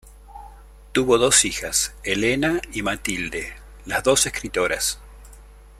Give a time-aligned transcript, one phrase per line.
[0.93, 3.53] Tuvo dos hijas, Elena y Matilde,
[3.85, 4.99] las dos escritoras.